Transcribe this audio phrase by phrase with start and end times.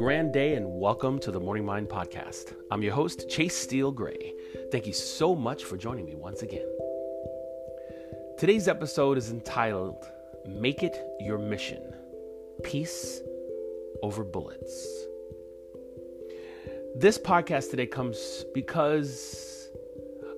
[0.00, 2.54] grand day and welcome to the Morning Mind Podcast.
[2.70, 4.32] I'm your host, Chase Steele Gray.
[4.72, 6.66] Thank you so much for joining me once again.
[8.38, 10.02] Today's episode is entitled
[10.46, 11.82] Make It Your Mission
[12.64, 13.20] Peace
[14.02, 15.04] Over Bullets.
[16.96, 19.68] This podcast today comes because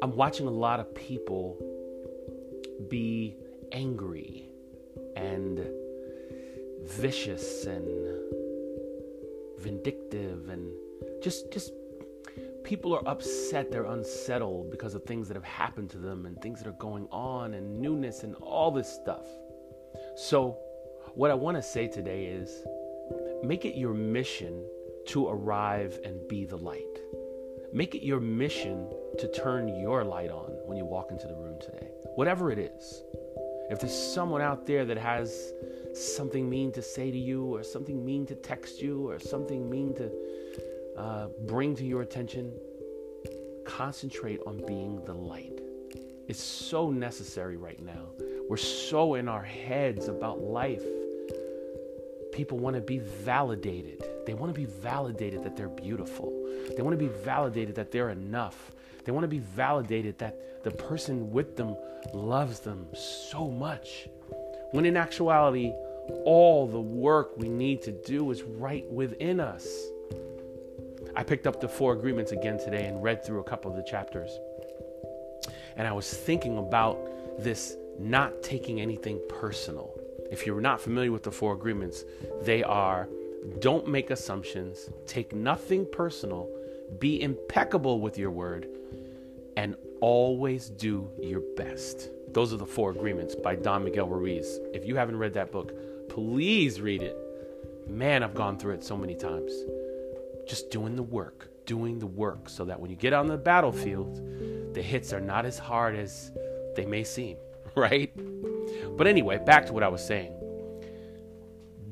[0.00, 1.58] I'm watching a lot of people
[2.88, 3.36] be
[3.72, 4.48] angry
[5.16, 5.68] and
[6.82, 8.39] vicious and
[9.60, 10.72] vindictive and
[11.22, 11.72] just just
[12.64, 16.60] people are upset they're unsettled because of things that have happened to them and things
[16.60, 19.26] that are going on and newness and all this stuff.
[20.16, 20.58] So
[21.14, 22.62] what i want to say today is
[23.42, 24.64] make it your mission
[25.06, 26.98] to arrive and be the light.
[27.72, 31.58] Make it your mission to turn your light on when you walk into the room
[31.60, 33.02] today whatever it is
[33.70, 35.52] if there's someone out there that has
[35.94, 39.94] something mean to say to you, or something mean to text you, or something mean
[39.94, 40.10] to
[40.96, 42.52] uh, bring to your attention,
[43.64, 45.60] concentrate on being the light.
[46.28, 48.06] It's so necessary right now.
[48.48, 50.82] We're so in our heads about life.
[52.32, 54.04] People want to be validated.
[54.26, 56.32] They want to be validated that they're beautiful.
[56.76, 58.72] They want to be validated that they're enough.
[59.10, 61.74] They want to be validated that the person with them
[62.14, 64.08] loves them so much.
[64.70, 65.72] When in actuality,
[66.24, 69.66] all the work we need to do is right within us.
[71.16, 73.82] I picked up the four agreements again today and read through a couple of the
[73.82, 74.30] chapters.
[75.76, 76.96] And I was thinking about
[77.36, 79.92] this not taking anything personal.
[80.30, 82.04] If you're not familiar with the four agreements,
[82.42, 83.08] they are
[83.58, 86.48] don't make assumptions, take nothing personal,
[87.00, 88.68] be impeccable with your word,
[89.56, 92.10] and always do your best.
[92.32, 94.60] Those are the four agreements by Don Miguel Ruiz.
[94.72, 95.72] If you haven't read that book,
[96.08, 97.16] please read it.
[97.88, 99.52] Man, I've gone through it so many times.
[100.48, 104.74] Just doing the work, doing the work, so that when you get on the battlefield,
[104.74, 106.30] the hits are not as hard as
[106.76, 107.36] they may seem,
[107.74, 108.12] right?
[108.96, 110.32] But anyway, back to what I was saying.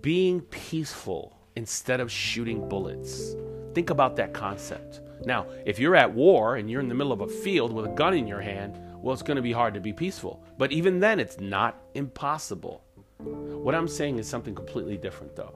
[0.00, 3.34] Being peaceful instead of shooting bullets.
[3.74, 5.00] Think about that concept.
[5.24, 7.90] Now, if you're at war and you're in the middle of a field with a
[7.90, 10.44] gun in your hand, well, it's going to be hard to be peaceful.
[10.58, 12.84] But even then, it's not impossible.
[13.18, 15.54] What I'm saying is something completely different, though.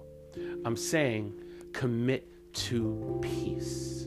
[0.64, 1.32] I'm saying
[1.72, 4.06] commit to peace.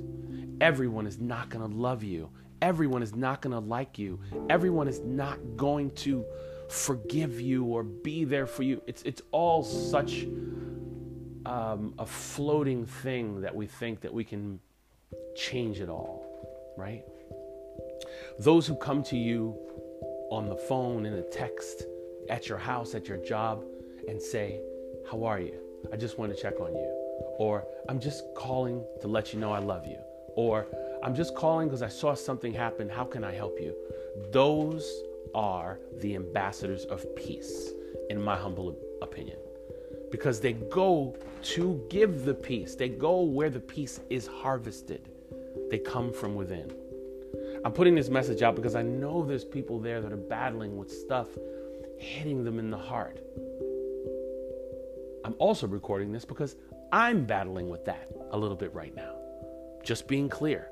[0.60, 2.30] Everyone is not going to love you.
[2.62, 4.20] Everyone is not going to like you.
[4.50, 6.24] Everyone is not going to
[6.70, 8.82] forgive you or be there for you.
[8.86, 10.26] It's, it's all such
[11.46, 14.60] um, a floating thing that we think that we can
[15.36, 16.26] change it all,
[16.78, 17.04] right?
[18.40, 19.58] Those who come to you
[20.32, 21.84] on the phone, in a text,
[22.30, 23.64] at your house, at your job,
[24.08, 24.62] and say,
[25.10, 25.56] How are you?
[25.92, 26.88] I just want to check on you.
[27.38, 29.98] Or I'm just calling to let you know I love you.
[30.36, 30.68] Or
[31.04, 32.88] I'm just calling because I saw something happen.
[32.88, 33.76] How can I help you?
[34.32, 35.04] Those
[35.34, 37.72] are the ambassadors of peace,
[38.10, 39.38] in my humble opinion.
[40.12, 45.10] Because they go to give the peace, they go where the peace is harvested,
[45.72, 46.70] they come from within.
[47.64, 50.92] I'm putting this message out because I know there's people there that are battling with
[50.92, 51.30] stuff
[51.98, 53.20] hitting them in the heart.
[55.24, 56.58] I'm also recording this because
[56.92, 59.16] I'm battling with that a little bit right now.
[59.82, 60.70] Just being clear,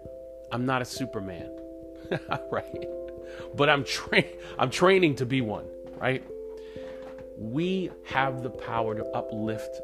[0.51, 1.49] I'm not a Superman,
[2.51, 2.89] right?
[3.55, 4.23] But I'm tra-
[4.57, 5.65] I'm training to be one,
[5.97, 6.23] right?
[7.37, 9.79] We have the power to uplift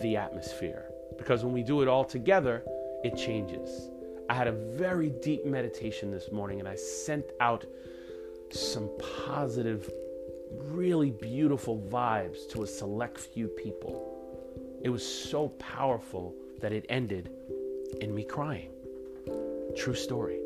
[0.00, 0.86] the atmosphere
[1.18, 2.64] because when we do it all together,
[3.04, 3.90] it changes.
[4.28, 7.64] I had a very deep meditation this morning and I sent out
[8.50, 8.90] some
[9.24, 9.90] positive,
[10.50, 14.12] really beautiful vibes to a select few people.
[14.82, 17.30] It was so powerful that it ended
[18.00, 18.70] in me crying.
[19.76, 20.40] True story.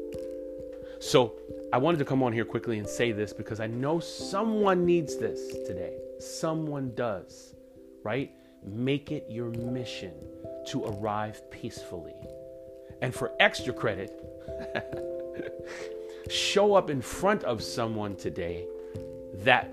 [0.99, 1.35] So
[1.73, 5.17] I wanted to come on here quickly and say this because I know someone needs
[5.17, 5.97] this today.
[6.19, 7.55] Someone does,
[8.03, 8.31] right?
[8.63, 10.13] Make it your mission
[10.67, 12.15] to arrive peacefully.
[13.03, 14.13] And for extra credit,
[16.31, 18.67] show up in front of someone today
[19.45, 19.73] that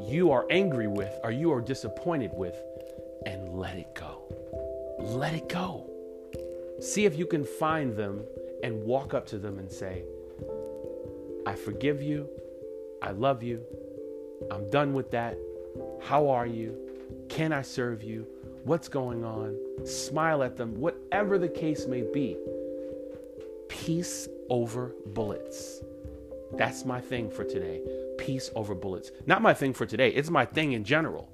[0.00, 2.56] you are angry with or you are disappointed with
[3.26, 4.22] and let it go.
[4.98, 5.88] Let it go.
[6.80, 8.24] See if you can find them
[8.62, 10.04] and walk up to them and say,
[11.46, 12.28] I forgive you.
[13.02, 13.62] I love you.
[14.50, 15.38] I'm done with that.
[16.02, 16.76] How are you?
[17.28, 18.26] Can I serve you?
[18.64, 19.58] What's going on?
[19.84, 22.34] Smile at them, whatever the case may be.
[23.68, 25.82] Peace over bullets.
[26.54, 27.82] That's my thing for today.
[28.16, 29.10] Peace over bullets.
[29.26, 31.30] Not my thing for today, it's my thing in general.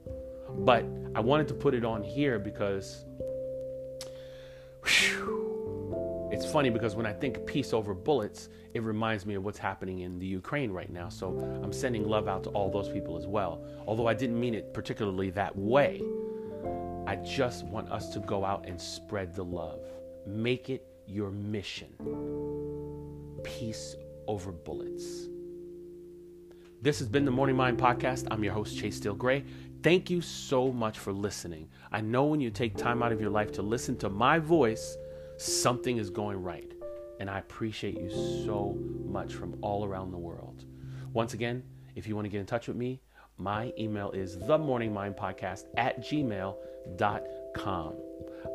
[0.59, 0.85] But
[1.15, 3.05] I wanted to put it on here because
[4.85, 6.29] Whew.
[6.33, 10.00] It's funny because when I think peace over bullets, it reminds me of what's happening
[10.00, 11.09] in the Ukraine right now.
[11.09, 13.65] So I'm sending love out to all those people as well.
[13.87, 16.03] Although I didn't mean it particularly that way,
[17.11, 19.81] I just want us to go out and spread the love.
[20.29, 21.89] Make it your mission.
[23.43, 23.97] Peace
[24.29, 25.27] over bullets.
[26.81, 28.29] This has been the Morning Mind Podcast.
[28.31, 29.43] I'm your host, Chase Steele Gray.
[29.83, 31.69] Thank you so much for listening.
[31.91, 34.97] I know when you take time out of your life to listen to my voice,
[35.37, 36.73] something is going right.
[37.19, 38.09] And I appreciate you
[38.45, 40.65] so much from all around the world.
[41.12, 41.65] Once again,
[41.97, 43.01] if you want to get in touch with me,
[43.41, 47.95] my email is themorningmindpodcast at gmail.com.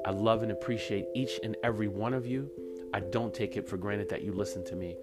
[0.05, 2.51] I love and appreciate each and every one of you.
[2.93, 4.95] I don't take it for granted that you listen to me.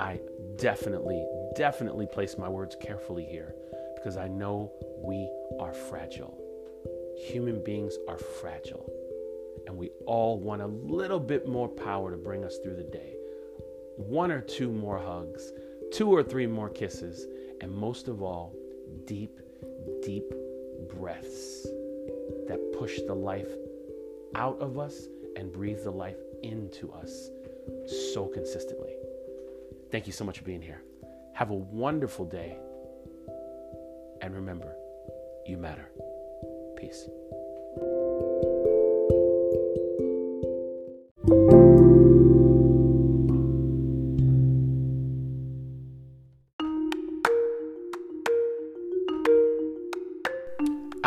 [0.00, 0.20] I
[0.56, 1.26] definitely,
[1.56, 3.54] definitely place my words carefully here
[3.96, 4.72] because I know
[5.02, 6.36] we are fragile.
[7.26, 8.90] Human beings are fragile.
[9.66, 13.14] And we all want a little bit more power to bring us through the day.
[13.96, 15.52] One or two more hugs,
[15.92, 17.26] two or three more kisses,
[17.60, 18.54] and most of all,
[19.08, 19.40] deep,
[20.02, 20.30] deep
[20.94, 21.66] breaths
[22.46, 23.48] that push the life
[24.34, 27.30] out of us and breathe the life into us
[28.12, 28.92] so consistently.
[29.90, 30.82] Thank you so much for being here.
[31.32, 32.58] Have a wonderful day.
[34.20, 34.74] And remember,
[35.46, 35.88] you matter.
[36.76, 37.08] Peace.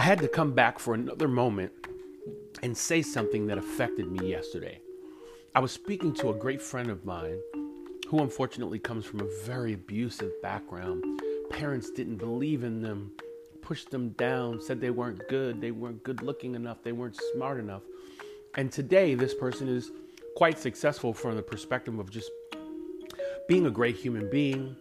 [0.02, 1.72] I had to come back for another moment
[2.64, 4.82] and say something that affected me yesterday.
[5.54, 7.40] I was speaking to a great friend of mine
[8.08, 11.04] who unfortunately comes from a very abusive background.
[11.52, 13.12] Parents didn't believe in them,
[13.62, 17.60] pushed them down, said they weren't good, they weren't good looking enough, they weren't smart
[17.60, 17.84] enough.
[18.56, 19.92] And today, this person is
[20.36, 22.32] quite successful from the perspective of just
[23.48, 24.76] being a great human being,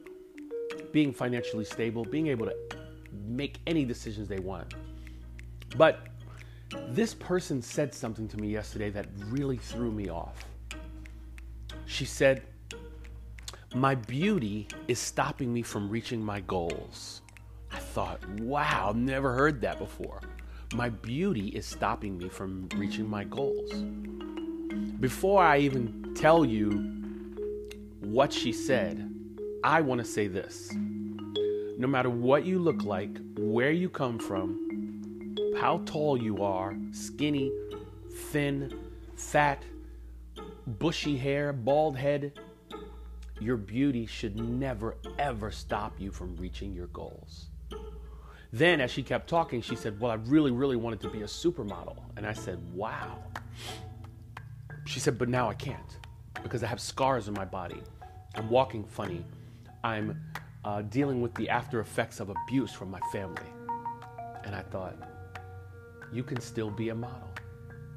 [0.93, 2.57] being financially stable, being able to
[3.27, 4.73] make any decisions they want.
[5.77, 6.07] But
[6.89, 10.45] this person said something to me yesterday that really threw me off.
[11.87, 12.43] She said,
[13.75, 17.23] My beauty is stopping me from reaching my goals.
[17.73, 20.21] I thought, wow, I've never heard that before.
[20.75, 23.73] My beauty is stopping me from reaching my goals.
[25.01, 26.71] Before I even tell you
[28.01, 29.13] what she said,
[29.63, 30.73] I want to say this.
[30.75, 34.70] No matter what you look like, where you come from,
[35.59, 37.53] how tall you are skinny,
[38.31, 38.79] thin,
[39.17, 39.63] fat,
[40.67, 42.33] bushy hair, bald head
[43.41, 47.47] your beauty should never, ever stop you from reaching your goals.
[48.53, 51.27] Then, as she kept talking, she said, Well, I really, really wanted to be a
[51.27, 51.97] supermodel.
[52.17, 53.23] And I said, Wow.
[54.87, 55.99] She said, But now I can't
[56.43, 57.81] because I have scars on my body.
[58.35, 59.25] I'm walking funny.
[59.83, 60.21] I'm
[60.65, 63.47] uh, dealing with the after effects of abuse from my family.
[64.45, 64.97] And I thought,
[66.13, 67.29] you can still be a model.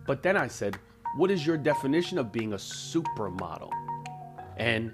[0.05, 0.77] But then I said,
[1.17, 3.71] What is your definition of being a supermodel?
[4.57, 4.93] And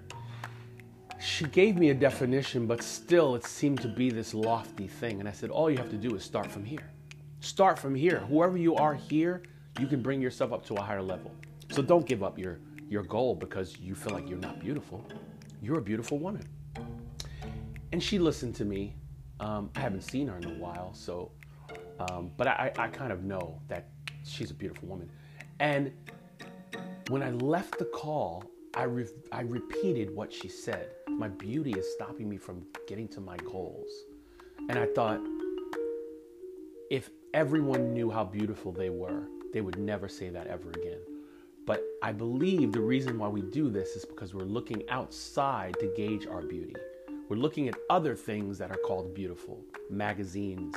[1.20, 5.20] she gave me a definition, but still it seemed to be this lofty thing.
[5.20, 6.92] And I said, All you have to do is start from here.
[7.42, 8.20] Start from here.
[8.30, 9.44] Whoever you are here,
[9.80, 11.32] you can bring yourself up to a higher level.
[11.72, 12.60] So don't give up your,
[12.90, 15.06] your goal because you feel like you're not beautiful.
[15.62, 16.48] You're a beautiful woman.
[17.92, 18.96] And she listened to me.
[19.40, 21.32] Um, I haven't seen her in a while, so
[22.00, 23.90] um, but I, I kind of know that
[24.24, 25.10] she's a beautiful woman.
[25.60, 25.92] And
[27.10, 28.44] when I left the call,
[28.76, 30.92] I, re- I repeated what she said.
[31.08, 33.90] My beauty is stopping me from getting to my goals.
[34.70, 35.20] And I thought,
[36.90, 41.00] if everyone knew how beautiful they were, they would never say that ever again.
[41.66, 45.92] But I believe the reason why we do this is because we're looking outside to
[45.96, 46.76] gauge our beauty.
[47.28, 50.76] We're looking at other things that are called beautiful magazines,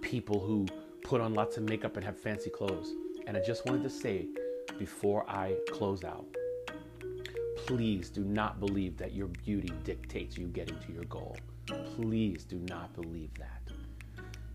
[0.00, 0.66] people who
[1.02, 2.92] put on lots of makeup and have fancy clothes.
[3.26, 4.26] And I just wanted to say
[4.78, 6.26] before I close out
[7.66, 11.36] please do not believe that your beauty dictates you getting to your goal.
[11.94, 13.62] Please do not believe that.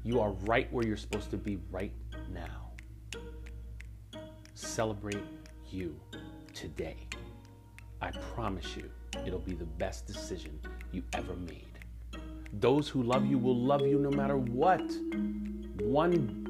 [0.04, 1.94] You are right where you're supposed to be right
[2.34, 2.72] now.
[4.54, 5.24] Celebrate
[5.70, 5.96] you
[6.54, 6.98] today.
[8.02, 8.90] I promise you,
[9.26, 10.60] it'll be the best decision
[10.92, 11.75] you ever made.
[12.60, 14.82] Those who love you will love you no matter what.
[15.82, 16.42] One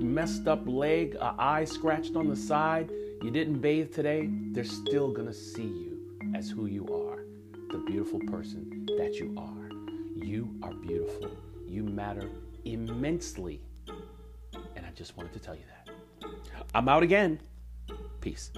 [0.00, 2.90] messed up leg, a eye scratched on the side,
[3.22, 7.24] you didn't bathe today, they're still gonna see you as who you are,
[7.70, 9.70] the beautiful person that you are.
[10.14, 11.30] You are beautiful.
[11.66, 12.28] You matter
[12.64, 13.60] immensely.
[14.76, 16.28] And I just wanted to tell you that.
[16.74, 17.40] I'm out again.
[18.20, 18.50] Peace.